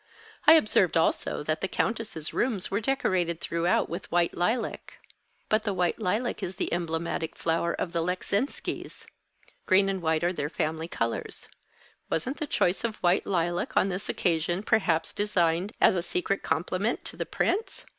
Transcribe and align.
I 0.47 0.53
observed 0.53 0.97
also 0.97 1.43
that 1.43 1.61
the 1.61 1.67
Countess's 1.67 2.33
rooms 2.33 2.71
were 2.71 2.81
decorated 2.81 3.39
throughout 3.39 3.87
with 3.87 4.11
white 4.11 4.35
lilac. 4.35 4.97
But 5.47 5.61
the 5.61 5.75
white 5.75 5.99
lilac 5.99 6.41
is 6.41 6.55
the 6.55 6.73
emblematic 6.73 7.35
flower 7.35 7.73
of 7.75 7.91
the 7.91 8.01
Leczinskis; 8.01 9.05
green 9.67 9.89
and 9.89 10.01
white 10.01 10.23
are 10.23 10.33
their 10.33 10.49
family 10.49 10.87
colours. 10.87 11.47
Wasn't 12.09 12.37
the 12.37 12.47
choice 12.47 12.83
of 12.83 12.95
white 13.03 13.27
lilac 13.27 13.77
on 13.77 13.89
this 13.89 14.09
occasion 14.09 14.63
perhaps 14.63 15.13
designed 15.13 15.71
as 15.79 15.93
a 15.93 16.01
secret 16.01 16.41
compliment 16.41 17.05
to 17.05 17.15
the 17.15 17.27
Prince? 17.27 17.85